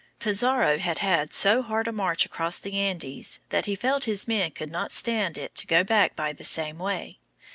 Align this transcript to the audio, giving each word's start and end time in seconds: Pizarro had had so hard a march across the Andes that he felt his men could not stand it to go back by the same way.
Pizarro 0.17 0.79
had 0.79 0.97
had 0.97 1.31
so 1.31 1.61
hard 1.61 1.87
a 1.87 1.91
march 1.91 2.25
across 2.25 2.57
the 2.57 2.73
Andes 2.73 3.39
that 3.49 3.67
he 3.67 3.75
felt 3.75 4.05
his 4.05 4.27
men 4.27 4.49
could 4.49 4.71
not 4.71 4.91
stand 4.91 5.37
it 5.37 5.53
to 5.53 5.67
go 5.67 5.83
back 5.83 6.15
by 6.15 6.33
the 6.33 6.43
same 6.43 6.79
way. 6.79 7.19